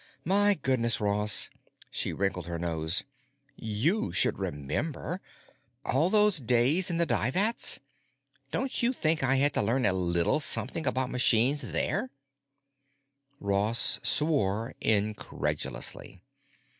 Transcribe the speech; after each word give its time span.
My 0.25 0.55
goodness, 0.55 0.99
Ross——" 0.99 1.51
She 1.91 2.11
wrinkled 2.11 2.47
her 2.47 2.57
nose. 2.57 3.03
"You 3.55 4.11
should 4.11 4.39
remember. 4.39 5.21
All 5.85 6.09
those 6.09 6.39
days 6.39 6.89
in 6.89 6.97
the 6.97 7.05
dye 7.05 7.29
vats? 7.29 7.79
Don't 8.51 8.81
you 8.81 8.93
think 8.93 9.23
I 9.23 9.35
had 9.35 9.53
to 9.53 9.61
learn 9.61 9.85
a 9.85 9.93
little 9.93 10.39
something 10.39 10.87
about 10.87 11.11
machines 11.11 11.61
there?" 11.61 12.09
Ross 13.39 13.99
swore 14.01 14.73
incredulously. 14.81 16.23